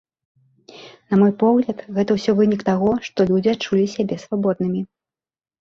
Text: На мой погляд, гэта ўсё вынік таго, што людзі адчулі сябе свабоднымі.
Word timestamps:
На 1.13 1.19
мой 1.23 1.33
погляд, 1.43 1.83
гэта 1.99 2.11
ўсё 2.17 2.31
вынік 2.41 2.61
таго, 2.71 2.89
што 3.09 3.29
людзі 3.33 3.55
адчулі 3.55 3.85
сябе 3.95 4.15
свабоднымі. 4.27 4.81